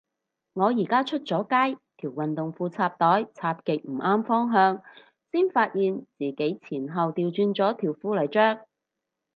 [0.53, 4.81] 我而家出咗街，條運動褲插袋插極唔啱方向，
[5.31, 8.65] 先發現自己前後掉轉咗條褲嚟着